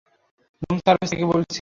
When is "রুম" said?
0.61-0.77